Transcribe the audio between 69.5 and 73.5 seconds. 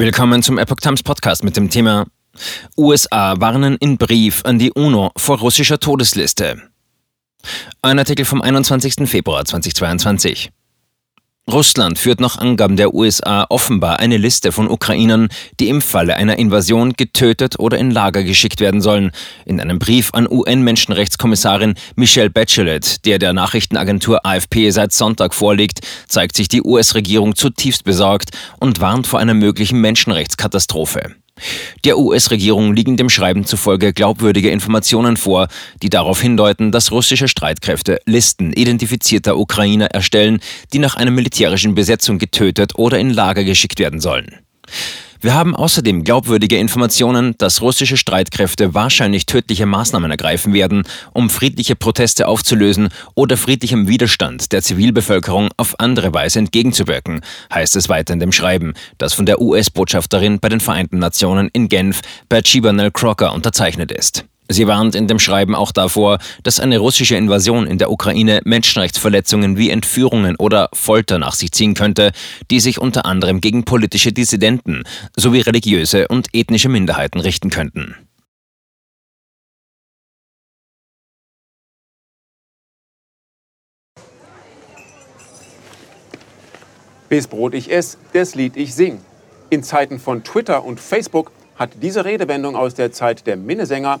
wie Entführungen oder Folter nach sich ziehen könnte, die sich unter anderem